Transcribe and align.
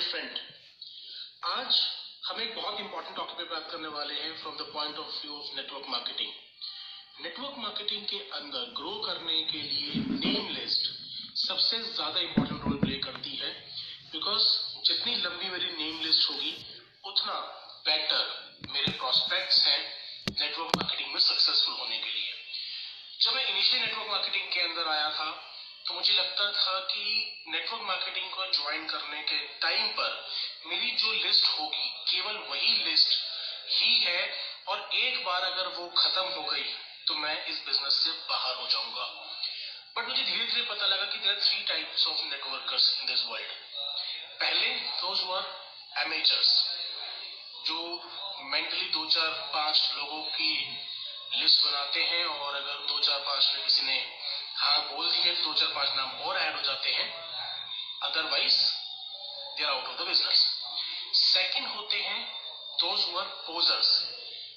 Dear 0.00 0.10
friend 0.10 0.38
आज 1.46 1.78
हम 2.26 2.40
एक 2.42 2.54
बहुत 2.56 2.78
इंपॉर्टेंट 2.80 3.16
टॉपिक 3.16 3.36
पे 3.38 3.44
बात 3.44 3.66
करने 3.70 3.88
वाले 3.94 4.14
हैं 4.14 4.30
from 4.42 4.56
the 4.56 4.66
point 4.72 4.98
of 4.98 5.16
view 5.22 5.34
of 5.38 5.48
network 5.56 5.88
marketing 5.88 7.24
network 7.24 7.58
marketing 7.58 8.06
के 8.12 8.18
अंदर 8.38 8.62
ग्रो 8.78 8.92
करने 9.06 9.42
के 9.50 9.60
लिए 9.62 10.02
नेम 10.14 10.48
लिस्ट 10.54 10.88
सबसे 11.40 11.82
ज़्यादा 11.90 12.20
इंपॉर्टेंट 12.20 12.64
रोल 12.64 12.78
प्ले 12.84 12.96
करती 13.08 13.34
है 13.42 13.50
बिकॉज़ 14.12 14.46
जितनी 14.86 15.16
लंबी 15.16 15.50
मेरी 15.50 15.70
नेम 15.72 16.00
लिस्ट 16.04 16.30
होगी, 16.30 16.54
उतना 17.04 17.36
बेटर 17.86 18.24
मेरे 18.72 18.92
प्रोस्पेक्ट्स 19.04 19.62
हैं 19.66 19.80
नेटवर्क 20.30 20.76
मार्केटिंग 20.76 21.12
में 21.12 21.20
सक्सेसफुल 21.20 21.74
होने 21.74 21.98
के 21.98 22.10
लिए। 22.10 22.32
जब 23.20 23.34
मैं 23.34 23.46
इनिशियल 23.46 23.82
नेटवर्क 23.82 24.10
मार्केटिंग 24.10 24.52
के 24.54 24.60
अंदर 24.60 24.90
आया 24.96 25.10
था 25.20 25.30
तो 25.90 25.94
मुझे 25.94 26.12
लगता 26.12 26.44
था 26.54 26.78
कि 26.80 27.04
नेटवर्क 27.48 27.82
मार्केटिंग 27.82 28.26
को 28.30 28.44
ज्वाइन 28.56 28.84
करने 28.88 29.22
के 29.22 29.38
टाइम 29.62 29.86
पर 29.92 30.10
मेरी 30.66 30.90
जो 30.90 31.12
लिस्ट 31.14 31.46
होगी, 31.58 31.88
केवल 32.10 32.36
वही 32.50 32.74
लिस्ट 32.84 33.16
ही 33.70 33.98
है 33.98 34.20
और 34.68 34.88
एक 34.94 35.24
बार 35.24 35.42
अगर 35.42 35.68
वो 35.78 35.86
खत्म 35.96 36.22
हो 36.34 36.42
गई 36.42 36.68
तो 37.06 37.14
मैं 37.14 37.34
इस 37.44 37.58
बिज़नेस 37.66 37.98
से 38.04 38.10
बाहर 38.28 38.54
हो 38.56 38.66
जाऊँगा। 38.68 39.06
बट 39.96 40.08
मुझे 40.08 40.22
धीरे 40.22 40.44
धीरे 40.44 40.62
पता 40.68 40.86
लगा 40.86 41.04
कि 41.04 41.18
there 41.18 41.40
three 41.40 41.62
types 41.72 42.06
of 42.06 42.22
networkers 42.24 42.88
in 43.00 43.06
this 43.06 43.24
world 43.26 43.50
पहले 44.40 44.70
दोज 45.02 45.24
वर 45.24 45.52
एमेचर्स 45.98 46.54
जो 47.66 47.80
मेंटली 48.54 48.88
दो 48.90 49.04
चार 49.08 49.28
पाँच 49.54 49.90
लोगों 49.96 50.22
की 50.38 50.54
लिस्ट 51.34 51.66
बनाते 51.66 52.04
हैं 52.04 52.24
और 52.26 52.54
अगर 52.54 52.86
दो 52.86 53.00
चार 53.00 53.18
पाँच 53.26 53.52
में 53.54 53.64
किसी 53.64 53.82
ने 53.82 53.98
हाँ 54.60 54.80
बोल 54.86 55.06
दिए, 55.10 55.32
दो 55.34 55.52
चार 55.54 55.68
पाँच 55.74 55.94
नाम 55.96 56.20
और 56.20 56.36
ऐड 56.36 56.56
हो 56.56 56.62
जाते 56.62 56.90
हैं। 56.92 57.04
Otherwise 58.02 58.56
they 59.56 59.64
are 59.64 59.70
out 59.70 59.86
of 59.86 60.02
the 60.02 60.06
business 60.06 60.42
second 61.14 61.66
होते 61.66 62.00
हैं 62.00 62.20
दोज 62.80 63.04
वर 63.14 63.24
पोजर्स 63.46 63.92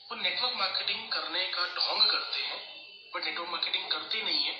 वो 0.09 0.16
नेटवर्क 0.17 0.58
मार्केटिंग 0.58 1.08
करने 1.11 1.44
का 1.53 1.66
ढोंग 1.75 2.09
करते 2.09 2.41
हैं 2.41 2.59
बट 3.13 3.25
नेटवर्क 3.25 3.50
मार्केटिंग 3.50 3.89
करते 3.91 4.22
नहीं 4.23 4.44
है। 4.44 4.53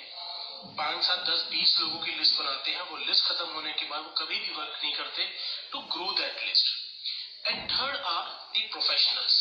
पाँच, 0.76 1.04
सात, 1.04 1.18
दस, 1.28 1.46
बीस 1.50 1.76
लोगों 1.80 1.98
की 1.98 2.12
लिस्ट 2.12 2.38
बनाते 2.38 2.70
हैं, 2.70 2.80
वो 2.80 2.96
लिस्ट 2.96 3.24
खत्म 3.26 3.48
होने 3.48 3.72
के 3.72 3.86
बाद 3.86 4.02
वो 4.02 4.10
कभी 4.18 4.38
भी 4.38 4.50
वर्क 4.52 4.80
नहीं 4.82 4.94
करते 4.94 5.28
to 5.72 5.80
grow 5.94 6.12
that 6.12 6.42
list 6.46 7.46
and 7.46 7.70
third 7.70 7.96
are 8.06 8.24
the 8.54 8.66
professionals 8.68 9.36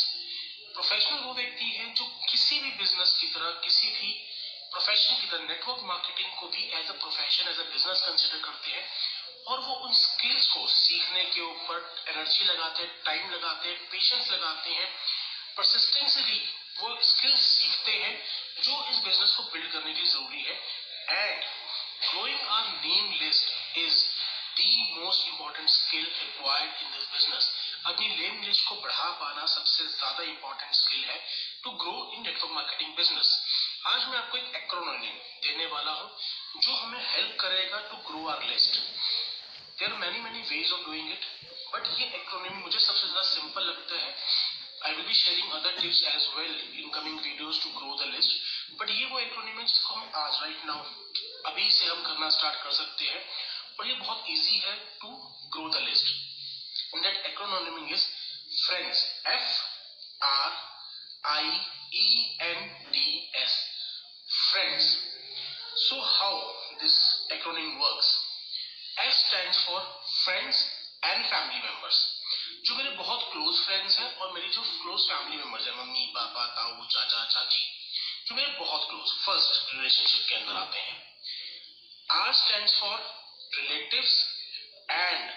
professional 0.74 1.20
वो 1.20 1.34
व्यक्ति 1.34 1.66
है 1.72 1.94
जो 1.94 2.06
किसी 2.30 2.60
भी 2.60 2.70
बिज़नेस 2.78 3.18
की 3.22 3.28
तरह, 3.28 3.50
किसी 3.64 3.88
भी 3.90 4.14
प्रोफेशन 4.74 5.20
की 5.22 5.28
तरह 5.28 5.44
नेटवर्क 5.48 5.82
मार्केटिंग 5.88 6.30
को 6.40 6.48
भी 6.48 6.64
as 6.78 6.90
a 6.90 6.94
profession 7.02 7.50
as 7.50 7.60
a 7.60 7.64
business 7.74 8.02
consider 8.06 8.40
करते 8.46 8.72
हैं 8.72 8.86
और 9.48 9.60
वो 9.60 9.74
उन 9.86 9.94
स्किल्स 9.94 10.48
को 10.48 10.68
सीखने 10.70 11.24
के 11.36 11.42
ऊपर 11.42 12.06
एनर्जी 12.10 12.44
लगाते 12.44 12.84
हैं 12.84 12.92
टाइम 13.06 13.30
लगाते 13.32 13.70
हैं 13.70 13.90
पेशेंस 13.92 14.32
लगाते 14.32 14.74
हैं 14.74 14.88
परसिस्टेंसली 15.58 16.42
वो 16.80 16.96
स्किल्स 17.08 17.42
सीखते 17.48 17.98
हैं 18.04 18.14
जो 18.62 18.84
इस 18.92 19.04
बिज़नेस 19.06 19.36
को 19.38 19.44
बिल्ड 19.54 19.72
करने 19.72 19.94
की 19.94 20.06
ज़रूरी 20.06 20.42
है। 20.42 20.56
And 21.10 21.44
growing 22.04 22.48
our 22.50 22.68
name 22.68 23.12
list 23.22 23.78
is 23.78 24.04
the 24.58 24.66
most 24.96 25.28
important 25.28 25.70
skill 25.70 26.06
required 26.06 26.82
in 26.84 26.92
this 26.92 27.06
business 27.12 27.52
अपनी 27.86 28.08
नेम 28.08 28.42
लिस्ट 28.44 28.68
को 28.68 28.76
बढ़ा 28.82 29.10
पाना 29.22 29.46
सबसे 29.54 29.88
ज़्यादा 29.88 30.24
इंपॉर्टेंट 30.24 30.74
स्किल 30.76 31.06
है 31.06 31.20
to 31.64 31.72
grow 31.84 31.96
in 32.14 32.24
network 32.24 32.52
marketing 32.54 32.96
business 32.96 33.40
आज 33.86 34.04
मैं 34.10 34.18
आपको 34.18 34.38
एक 34.38 34.54
एक्रोनिम 34.56 35.16
देने 35.44 35.66
वाला 35.72 35.92
हूँ, 35.92 36.10
जो 36.58 36.74
हमें 36.74 37.00
हेल्प 37.06 37.36
करेगा 37.40 37.80
to 37.88 37.98
grow 38.10 38.28
our 38.32 38.44
list 38.50 38.78
there 39.80 39.90
are 39.90 39.98
many 40.00 40.20
many 40.20 40.42
ways 40.52 40.72
of 40.72 40.86
doing 40.86 41.10
it 41.12 41.26
but 41.74 41.88
ये 42.00 42.06
एक्रोनिम 42.20 42.54
मुझे 42.60 42.80
सबसे 42.80 43.08
ज़्यादा 43.08 43.24
सिंपल 43.30 43.64
लगता 43.64 44.00
है। 44.04 44.14
I 44.86 44.96
will 44.96 45.06
be 45.08 45.14
sharing 45.14 45.52
other 45.58 45.82
tips 45.82 46.04
as 46.14 46.28
well 46.36 46.54
in 46.84 46.90
coming 46.92 47.20
videos 47.20 47.62
to 47.64 47.70
grow 47.80 47.98
the 48.04 48.08
list 48.14 48.80
but 48.80 48.90
ये 48.92 49.06
वो 49.06 49.20
acronym 49.20 49.60
है 49.60 49.66
जिसको 49.66 49.94
हम 49.96 50.12
आज 50.22 50.42
राइट 50.42 50.66
नाउ 50.66 51.52
अभी 51.52 51.70
से 51.72 51.88
हम 51.88 52.04
करना 52.04 52.30
स्टार्ट 52.38 52.64
कर 52.64 52.72
सकते 52.80 53.06
हैं, 53.06 53.22
और 53.80 53.88
ये 53.88 53.94
बहुत 53.96 54.30
इजी 54.30 54.58
है 54.60 54.78
to 55.02 55.12
grow 55.58 55.68
the 55.70 55.84
list 55.90 56.16
that 57.04 57.26
acronym 57.26 57.94
is 57.94 58.08
friends 58.66 59.06
F 59.28 60.26
R 60.32 60.52
I 61.36 61.54
E 61.96 62.38
N 62.42 62.68
D 62.92 63.08
S 63.44 63.62
friends. 64.54 64.86
So 65.90 65.96
how 65.98 66.34
this 66.80 66.96
acronym 67.34 67.82
works? 67.82 68.10
F 69.02 69.14
stands 69.26 69.58
for 69.66 69.80
friends 70.26 70.56
and 71.04 71.26
family 71.28 71.62
members. 71.62 71.98
जो 72.66 72.76
मेरे 72.76 72.90
बहुत 72.98 73.24
क्लोज 73.32 73.56
फ्रेंड्स 73.60 73.98
हैं 74.00 74.10
और 74.16 74.32
मेरी 74.34 74.50
जो 74.50 74.62
close 74.62 75.02
family 75.08 75.38
members 75.38 75.66
हैं, 75.68 75.74
mummy, 75.78 76.06
पापा, 76.16 76.46
ताऊ, 76.58 76.86
चाचा, 76.94 77.24
चाची, 77.34 77.64
जो 78.28 78.36
मेरे 78.36 78.52
बहुत 78.60 78.88
क्लोज 78.90 79.12
फ़र्स्ट 79.26 79.74
रिलेशनशिप 79.74 80.26
के 80.30 80.36
अंदर 80.36 80.56
आते 80.56 80.80
हैं 80.80 80.96
R 82.20 82.32
stand 82.34 82.70
for 82.70 82.96
relatives 83.58 84.14
and 84.92 85.30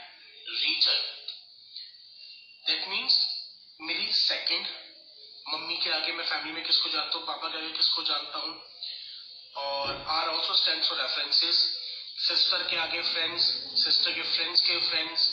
reason 0.63 1.03
that 2.69 2.89
means 2.89 3.19
मेरी 3.81 4.13
सेकंड 4.21 4.67
मम्मी 5.49 5.77
के 5.77 5.91
आगे 5.93 6.13
मैं 6.13 6.25
फैमिली 6.27 6.53
में 6.53 6.65
किसको 6.65 6.89
जानता 6.89 7.19
हूँ, 7.19 7.27
पापा 7.27 7.49
के 7.49 7.59
आगे 7.59 7.73
किसको 7.77 8.03
जानता 8.03 8.39
हूँ 8.39 8.55
और 9.57 10.05
R 10.09 10.29
also 10.29 10.55
stand 10.55 10.83
for 10.85 10.99
references 10.99 11.57
sister 12.29 12.63
के 12.63 12.77
आगे 12.77 13.03
फ्रेंड्स 13.03 13.43
सिस्टर 13.85 14.13
के 14.13 14.23
फ्रेंड्स 14.23 14.61
के 14.61 14.79
फ्रेंड्स 14.79 15.29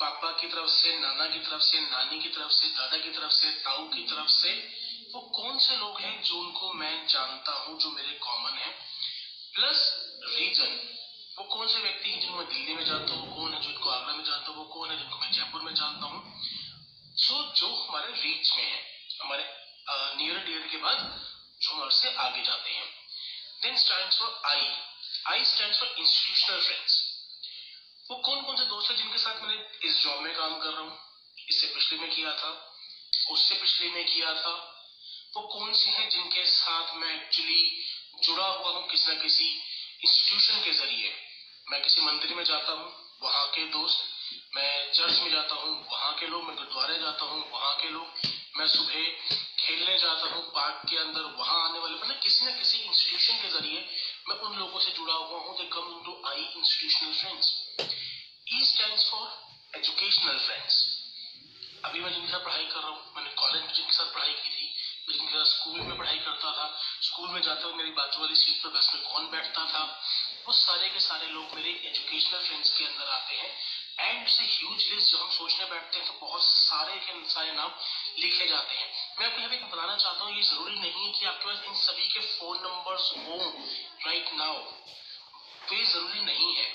पापा 0.00 0.30
की 0.30 0.46
तरफ़ 0.46 0.66
से 0.66 0.98
नाना 1.00 1.26
की 1.26 1.38
तरफ़ 1.38 1.60
से 1.60 1.80
नानी 1.80 2.20
की 2.20 2.28
तरफ़ 2.28 2.50
से 2.50 2.66
दादा 2.66 2.96
की 2.96 3.10
तरफ़ 3.10 3.32
से 3.32 3.50
ताऊ 3.50 3.88
की 3.88 4.02
तरफ़ 4.02 4.28
से 4.28 4.52
वो 5.14 5.20
कौन 5.20 5.58
से 5.58 5.76
लोग 5.76 6.00
हैं 6.00 6.22
जो 6.22 6.34
उनको 6.34 6.72
मैं 6.72 7.06
जानता 7.06 7.52
हूँ 7.52 7.80
जो 7.80 7.90
मेरे 7.90 8.12
कॉमन 8.12 8.58
है? 8.58 8.70
प्लस 9.54 10.04
रीजन 10.24 10.80
वो 11.38 11.44
कौन 11.44 11.66
से 11.68 11.78
व्यक्ति 11.78 12.10
हैं 12.10 12.20
जिनको 12.20 12.36
मैं 12.36 12.48
दिल्ली 12.48 12.74
में 12.74 12.84
जानता 12.84 13.14
हूँ 13.14 13.34
कौन 13.34 13.54
है 13.54 13.60
जिनको 13.60 13.90
आगरा 13.90 14.14
में 14.14 14.24
जानता 14.24 14.50
हूँ 14.50 14.58
वो 14.58 14.64
कौन 14.64 14.90
है 14.90 14.98
जिनको 14.98 15.18
मैं 15.18 15.32
जयपुर 15.32 15.60
में 15.60 15.74
जानता 15.74 16.06
हूँ? 16.06 16.42
सो 17.16 17.34
so, 17.34 17.60
जो 17.60 17.74
हमारे 17.74 18.06
रीच 18.06 18.56
में 18.56 18.64
है 18.64 18.82
हमारे 19.22 19.44
नियर 20.16 20.38
डियर 20.38 20.66
के 20.70 20.76
बाद 20.76 21.20
जो 21.62 21.74
हमारे 21.74 22.14
आगे 22.14 22.42
जाते 22.42 22.70
हैं। 22.70 23.07
Then 23.62 23.76
stands 23.76 24.18
for 24.18 24.40
I 24.44 24.66
I 25.26 25.44
stands 25.44 25.78
for 25.78 25.94
institutional 25.98 26.60
friends 26.60 27.04
वो 28.10 28.16
कौन 28.16 28.42
कौन 28.42 28.56
से 28.56 28.64
दोस्त 28.64 28.90
हैं 28.90 28.98
जिनके 28.98 29.18
साथ 29.18 29.42
मैंने 29.42 29.88
इस 29.88 30.02
जॉब 30.02 30.20
में 30.20 30.34
काम 30.36 30.58
कर 30.58 30.68
रहा 30.68 30.80
हूँ? 30.80 30.98
इससे 31.48 31.66
पिछले 31.66 31.98
में 31.98 32.14
किया 32.14 32.32
था, 32.32 32.74
उससे 33.30 33.54
पिछले 33.54 33.90
में 33.90 34.04
किया 34.04 34.34
था। 34.34 34.50
वो 35.36 35.42
कौन 35.42 35.72
से 35.74 35.90
हैं 35.90 36.10
जिनके 36.10 36.44
साथ 36.46 36.94
मैं 36.96 37.14
एक्चुअली 37.14 37.84
जुड़ा 38.24 38.46
हुआ 38.46 38.70
हूँ 38.70 38.88
किसी 38.88 39.12
ना 39.12 39.22
किसी 39.22 39.44
इंस्टीट्यूशन 40.04 40.64
के 40.64 40.72
ज़रिए? 40.72 41.12
मैं 41.70 41.82
किसी 41.82 42.00
मंदिर 42.00 42.34
में 42.34 42.44
जाता 42.44 42.72
हूँ, 42.72 43.18
वहाँ 43.22 43.46
के 43.46 43.64
दोस्त। 43.66 44.04
मैं 44.56 44.92
चर्च 44.92 45.20
में 45.20 45.30
जाता 45.30 45.54
हूँ, 45.54 45.86
वहाँ 45.90 46.12
के 46.14 46.26
लोग। 46.26 46.44
मैं 46.44 46.56
गुरुद्वारे 46.56 46.98
जाता 46.98 47.24
हूँ, 47.24 47.50
वहाँ 47.50 47.76
के 47.76 47.88
लोग। 47.88 48.06
मैं 48.56 48.66
सुबह 48.66 49.04
खेलने 49.58 49.98
जाता 49.98 50.34
हूँ 50.34 50.42
पार्क 50.42 50.90
के 50.90 50.96
अंदर। 50.96 51.20
वहाँ 51.20 51.68
आने 51.68 51.78
वाले 51.78 51.98
institutional 56.88 57.16
friends 57.20 57.48
E 58.48 58.64
stand 58.64 59.00
for 59.00 59.78
educational 59.78 60.38
friends 60.44 60.76
अभी 61.84 62.00
मैं 62.00 62.12
जिनके 62.12 62.30
साथ 62.30 62.44
पढ़ाई 62.44 62.64
कर 62.64 62.80
रहा 62.80 62.90
हूँ, 62.90 63.02
मैंने 63.16 63.30
कॉलेज 63.40 63.62
में 63.62 63.72
जिनके 63.72 63.92
साथ 63.92 64.14
पढ़ाई 64.14 64.32
की 64.32 64.48
थी, 64.50 64.64
मैं 65.08 65.16
जिनके 65.16 65.32
साथ 65.32 65.44
स्कूल 65.50 65.80
में 65.80 65.98
पढ़ाई 65.98 66.18
करता 66.18 66.52
था 66.58 66.64
स्कूल 67.08 67.28
में 67.30 67.40
जाते 67.42 67.64
हुए 67.64 67.74
मेरी 67.80 67.90
बाजू 67.98 68.20
वाली 68.20 68.34
सीट 68.36 68.62
पर 68.62 68.72
बस 68.78 68.90
में 68.94 69.02
कौन 69.04 69.28
बैठता 69.34 69.66
था, 69.74 69.82
वो 70.46 70.52
सारे 70.60 70.88
के 70.88 71.00
सारे 71.00 71.28
लोग 71.28 71.54
मेरे 71.54 71.70
एजुकेशनल 71.90 72.40
फ्रेंड्स 72.48 72.70
के 72.78 72.84
अंदर 72.86 73.12
आते 73.18 73.36
हैं 73.36 73.52
एंड 74.00 74.26
से 74.28 74.44
ह्यूज 74.46 74.88
लिस्ट 74.90 75.12
जब 75.12 75.20
हम 75.20 75.30
सोचने 75.36 75.64
बैठते 75.70 75.98
हैं 75.98 76.06
तो 76.08 76.26
बहुत 76.26 76.42
सारे 76.44 76.98
के 77.06 77.20
सारे 77.30 77.52
नाम 77.52 77.70
लिखे 78.18 78.46
जाते 78.48 78.74
हैं। 78.74 78.90
मैं 79.18 79.26
आपको 79.26 79.38
यहाँ 79.38 79.50
पे 79.50 79.56
बताना 79.66 79.96
चाहता 79.96 80.24
हूँ, 80.24 80.36
ये 80.36 80.42
ज़रूरी 80.42 80.78
नहीं 80.78 81.06
है 81.06 81.12
कि 81.12 81.26
आपके 81.26 81.46
पास 81.46 81.64
इन 81.68 81.74
सभी 81.86 82.08
के 82.08 82.20
फ़ोन 82.28 82.56
नंबर्स 82.66 83.12
हो 83.18 83.38
राइट 84.06 84.32
नाउ 84.34 84.56
तो 85.68 85.74
ये 85.74 85.84
ज़रूरी 85.86 86.20
नहीं 86.22 86.54
है। 86.54 86.66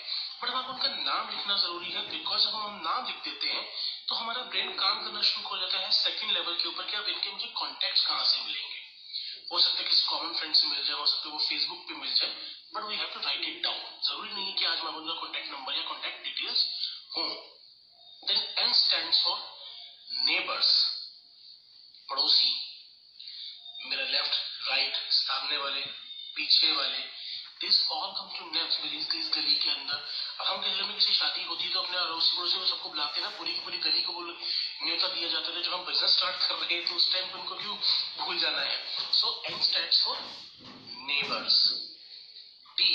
बट 0.42 0.50
अब 0.52 0.70
उनका 0.70 0.88
नाम 0.88 1.30
लिखना 1.30 1.56
ज़रूरी 1.58 1.92
है 1.92 2.02
बिकॉज़ 2.10 2.44
जब 2.44 2.56
हम 2.56 2.82
नाम 2.84 3.06
लिख 3.08 3.20
देते 3.26 3.48
हैं 3.48 3.64
तो 4.08 4.16
हमारा 4.16 4.42
ब्रेन 4.46 4.74
काम 4.78 5.04
करना 5.04 5.22
शुरू 5.24 5.48
हो 5.50 5.58
जाता 5.58 5.80
है 5.80 5.92
सेकंड 5.98 6.32
लेवल 6.32 6.56
के 6.56 6.68
ऊपर 6.70 6.90
कि 6.90 6.98
अब 6.98 7.08
इनके 7.10 7.32
मुझे 7.32 7.48
कॉन्टेक्ट 7.56 8.06
कहाँ 8.08 8.24
से 8.26 8.42
मिलेंगे। 8.42 8.82
हो 9.52 9.60
सकता 9.60 9.78
है 9.78 9.88
किसी 9.88 10.06
कॉमन 10.08 10.34
फ्रेंड 10.36 10.54
से 10.56 10.68
मिल 10.68 10.84
जाए, 10.84 10.98
हो 10.98 11.06
सकता 11.06 11.28
है 11.28 11.34
वो 11.34 11.40
फेसबुक 11.40 11.88
पे 11.88 11.96
मिल 11.96 12.14
जाए 12.14 12.30
but 12.76 12.84
we 12.84 12.96
have 12.96 13.10
to 13.14 13.20
write 13.22 13.48
it 13.48 13.62
down 13.64 13.82
ज़रूरी 14.04 14.30
नहीं 14.30 14.46
है 14.46 14.54
कि 14.54 14.66
आज 14.66 14.84
मैं 14.84 14.92
उनका 14.94 15.14
कॉन्टेक्ट 15.22 15.52
नंबर 15.52 15.76
या 15.76 15.84
कॉन्टेक्ट 15.90 16.24
डिटेल्स 16.24 16.66
हूँ। 17.18 17.30
Then 18.24 18.42
N 18.60 18.74
stand 18.74 19.14
for 19.16 19.38
neighbours 20.26 20.72
पड़ोसी, 22.10 22.54
मेरा 23.86 24.04
लेफ़्ट 24.06 24.70
राइट 24.70 24.96
सामने 25.14 25.58
वाले, 25.58 25.82
पीछे 26.36 26.72
वाले 26.74 27.00
this 27.64 27.76
all 27.92 28.10
come 28.16 28.32
to 28.38 28.46
next 28.46 28.62
experience 28.64 29.14
इस 29.16 29.30
गली 29.34 29.56
के 29.56 29.70
अंदर। 29.72 30.00
अब 30.40 30.46
हम 30.48 30.62
घर 30.62 30.84
में 30.84 30.96
किसी 30.96 31.14
शादी 31.14 31.44
होती 31.44 31.70
तो 31.74 31.82
अपने 31.82 31.98
अड़ोसी 31.98 32.38
पड़ोसी 32.38 32.58
को 32.58 32.66
सबको 32.66 32.90
बुलाते 32.90 33.22
ना, 33.22 33.30
पूरी 33.38 33.52
की 33.52 33.62
पूरी 33.66 33.78
गली 33.86 34.02
को 34.02 34.14
बोल, 34.14 34.36
न्योता 34.84 35.08
दिया 35.08 35.30
जाता 35.30 35.56
था, 35.56 35.62
जब 35.62 35.74
हम 35.74 35.86
बिज़नेस 35.86 36.16
स्टार्ट 36.18 36.48
कर 36.48 36.56
रहे 36.56 36.74
हैं 36.74 36.88
तो 36.90 36.96
उस 36.96 37.12
टाइम 37.14 37.26
पे 37.28 37.40
उनको 37.40 37.56
क्यों 37.56 37.76
भूल 38.20 38.40
जाना 38.40 38.62
है? 38.62 38.78
So 39.14 39.42
N 39.50 39.62
stands 39.62 40.04
for 40.06 40.18
neighbours 41.08 41.62
the 42.78 42.92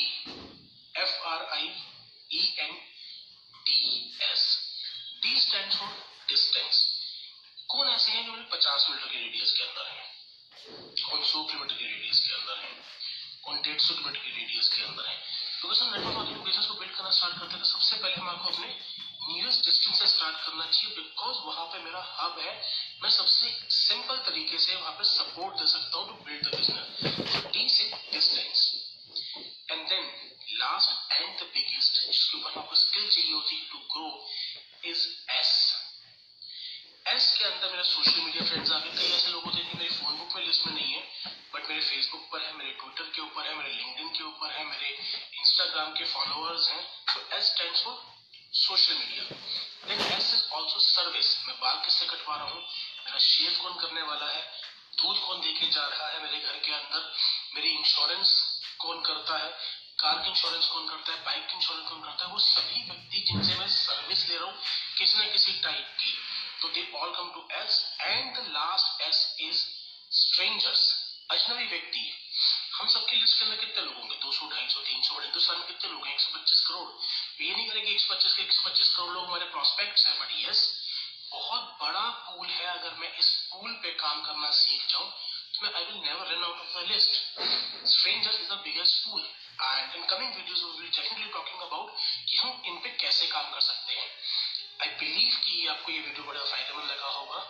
150 13.78 14.06
metre 14.06 14.19
की 14.19 14.30
रेडियस 14.30 14.69
के 14.69 14.82
अंदर 14.82 15.06
है। 15.06 15.16
क्योंकि 15.60 15.76
सर 15.78 15.84
नेटवर्क 15.84 16.16
ऑफ़ 16.16 16.28
एजुकेशन 16.28 16.62
को 16.62 16.75
बिल्ड 16.75 16.92
करना 16.92 17.10
स्टार्ट 17.10 17.34
करते 17.34 17.52
हैं। 17.52 17.58
तो 17.58 17.69
सबसे 17.69 17.96
पहले 17.96 18.14
हम 18.14 18.28
आपको 18.28 18.48
अपने 18.48 18.66
नियरेस्ट 19.28 19.64
डिस्टेंस 19.64 19.98
से 19.98 20.06
स्टार्ट 20.06 20.36
करना 20.46 20.64
चाहिए 20.64 20.96
बिकॉज़ 20.96 21.36
वहाँ 21.36 21.66
पे 21.66 21.78
मेरा 21.78 22.19
हब 22.20 22.38
है। 22.38 22.62
मैं 23.02 23.10
सबसे 23.10 23.58
सिंपल 23.70 24.16
तरीके 24.16 24.58
से 24.58 24.75
वहाँ 24.75 24.92
पे 24.92 25.04
सपोर्ट 25.04 25.54
दे 25.54 25.66
सकता 25.66 25.98
हूँ 25.98 26.08
टू 26.08 26.25
बिल्ड 26.25 26.48
द 26.48 26.56
बिज़नेस 26.56 27.47
मेरा 53.18 53.26
शेव 53.26 53.62
कौन 53.62 53.74
करने 53.74 54.02
वाला 54.02 54.26
है? 54.32 54.42
दूध 54.98 55.18
कौन 55.26 55.40
देके 55.40 55.66
जा 55.66 55.86
रहा 55.86 56.08
है 56.08 56.22
मेरे 56.22 56.38
घर 56.38 56.58
के 56.58 56.72
अंदर? 56.72 57.14
मेरी 57.54 57.68
इंश्योरेंस 57.68 58.30
कौन 58.78 59.00
करता 59.02 59.38
है? 59.38 59.48
कार 59.98 60.22
की 60.22 60.30
इंश्योरेंस 60.30 60.66
कौन 60.66 60.88
करता 60.88 61.12
है? 61.12 61.24
बाइक 61.24 61.46
की 61.46 61.54
इंश्योरेंस 61.54 61.88
कौन 61.88 62.02
करता 62.02 62.24
है? 62.24 62.32
वो 62.32 62.38
सभी 62.38 62.82
व्यक्ति 62.82 63.20
जिनसे 63.20 63.58
मैं 63.58 63.68
सर्विस 63.68 64.28
ले 64.28 64.36
रहा 64.36 64.46
हूँ, 64.46 64.62
किसी 64.98 65.18
न 65.18 65.32
किसी 65.32 65.52
टाइप 65.52 65.96
की। 66.00 66.14
तो 66.62 66.68
they 66.68 66.86
all 66.94 67.14
come 67.16 67.32
to 67.34 67.46
S 67.58 67.82
and 68.00 68.36
the 68.36 68.46
last 68.52 69.02
S 69.02 69.36
is 69.40 69.66
strangers 70.20 70.88
अजनबी 71.30 71.66
व्यक्ति। 71.66 72.06
हम 72.74 72.88
सबकी 72.88 73.16
लिस्ट 73.16 73.38
के 73.38 73.44
अंदर 73.44 73.56
कितने 73.56 73.82
लोग 73.82 73.94
होंगे? 73.94 74.16
दो 74.16 74.32
सौ, 74.32 74.46
ढाई 74.46 74.68
सौ, 74.68 74.80
तीन 74.80 75.02
सौ 75.02 75.20
हिंदुस्तान 75.20 75.58
में 75.58 75.66
कितने 75.66 75.90
लोग 75.90 76.06
हैं? 76.06 76.14
एक 76.14 76.20
सौ 76.20 76.38
पच्चीस 76.38 76.66
करोड़। 76.66 76.88
ये 77.42 77.54
नहीं 77.54 77.68
करेंगे 77.68 77.90
एक 77.90 78.00
सौ 78.00 78.14
पच्चीस 78.14 78.32
के 78.32 78.42
एक 78.42 78.52
सौ 78.52 78.68
पच्चीस 78.68 78.96
करोड़ 78.96 79.10
लोग 79.10 79.24
हमारे 79.24 79.44
प्रोस्पेक्ट्स 79.44 80.06
हैं 80.06 80.18
बट 80.18 80.44
यस 80.48 80.68
बहुत 81.32 81.64
बड़ा 81.82 82.08
पूल 82.26 82.46
है। 82.48 82.66
अगर 82.69 82.94
मैं 83.00 83.10
इस 83.19 83.28
पूल 83.50 83.72
पे 83.82 83.90
काम 84.00 84.22
करना 84.22 84.50
सीख 84.58 84.86
जाऊँ 84.92 85.10
तो 85.52 85.64
मैं 85.64 85.72
I 85.75 85.84
will 85.84 86.00
never 86.04 86.32
run 86.32 86.42
out 86.44 86.60
of 86.60 86.78
the 86.78 86.86
list 86.90 87.12
strangers 87.88 88.40
is 88.40 88.48
the 88.48 88.60
biggest 88.64 89.04
pool 89.04 89.22
and 89.22 89.94
in 89.96 90.04
coming 90.06 90.34
videos 90.34 90.62
we 90.64 90.80
will 90.80 90.90
definitely 90.90 91.32
talking 91.32 91.60
about 91.62 91.88
कि 92.28 92.38
हम 92.38 92.62
इन 92.66 92.80
पे 92.82 92.90
कैसे 93.04 93.26
काम 93.26 93.52
कर 93.54 93.60
सकते 93.60 93.94
हैं। 93.94 94.10
आई 94.82 94.88
बिलीव 95.00 95.40
कि 95.44 95.66
आपको 95.69 95.92
ये 95.92 95.98
वीडियो 96.00 96.25
बड़ा 96.26 96.44
फ़ायदेमंद 96.44 96.90
लगा 96.90 97.08
होगा। 97.14 97.40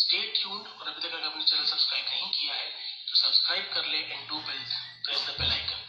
स्टे 0.00 0.18
ट्यून्ड 0.34 0.66
और 0.68 0.88
अभी 0.88 1.00
तक 1.00 1.14
अगर 1.14 1.26
अपने 1.26 1.44
चैनल 1.44 1.64
सब्सक्राइब 1.66 2.04
नहीं 2.06 2.30
किया 2.30 2.54
है 2.54 2.68
तो 3.08 3.16
सब्सक्राइब 3.16 3.72
कर 3.74 3.86
ले 3.86 3.98
and 3.98 4.28
do 4.28 4.38
bell 4.40 4.64
press 5.04 5.26
the 5.28 5.40
bell 5.40 5.52
icon 5.52 5.79